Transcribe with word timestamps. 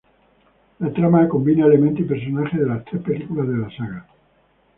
La 0.79 0.91
trama 0.91 1.27
combina 1.29 1.67
elementos 1.67 1.99
y 1.99 2.03
personajes 2.05 2.59
de 2.59 2.65
las 2.65 2.83
tres 2.85 3.03
películas 3.03 3.47
de 3.47 3.57
la 3.59 3.69
saga. 3.69 4.07